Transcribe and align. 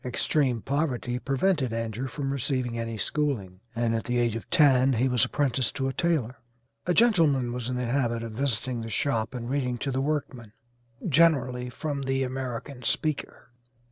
Extreme 0.03 0.63
poverty 0.63 1.19
prevented 1.19 1.71
Andrew 1.71 2.07
from 2.07 2.33
receiving 2.33 2.75
any 2.75 2.97
schooling, 2.97 3.59
and 3.75 3.93
at 3.95 4.05
the 4.05 4.17
age 4.17 4.35
of 4.35 4.49
ten 4.49 4.93
he 4.93 5.07
was 5.07 5.23
apprenticed 5.25 5.75
to 5.75 5.87
a 5.87 5.93
tailor. 5.93 6.37
A 6.87 6.93
gentleman 6.95 7.53
was 7.53 7.69
in 7.69 7.75
the 7.75 7.85
habit 7.85 8.23
of 8.23 8.31
visiting 8.31 8.81
the 8.81 8.89
shop 8.89 9.35
and 9.35 9.47
reading 9.47 9.77
to 9.77 9.91
the 9.91 10.01
workmen, 10.01 10.53
generally 11.07 11.69
from 11.69 12.01
the 12.01 12.23
'American 12.23 12.81
Speaker.' 12.81 13.51